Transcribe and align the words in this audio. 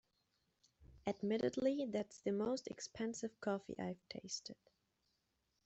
Admittedly, 1.05 1.85
that 1.85 2.07
is 2.11 2.21
the 2.21 2.31
most 2.31 2.65
expensive 2.69 3.39
coffee 3.39 3.75
I’ve 3.79 4.01
tasted. 4.09 4.57